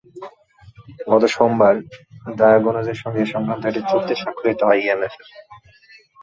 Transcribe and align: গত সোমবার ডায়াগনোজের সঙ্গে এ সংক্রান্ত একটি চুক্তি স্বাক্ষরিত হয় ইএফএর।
গত 1.07 1.23
সোমবার 1.35 1.75
ডায়াগনোজের 2.37 2.97
সঙ্গে 3.01 3.21
এ 3.23 3.31
সংক্রান্ত 3.33 3.63
একটি 3.67 3.81
চুক্তি 3.89 4.13
স্বাক্ষরিত 4.21 4.59
হয় 4.67 4.81
ইএফএর। 4.81 5.11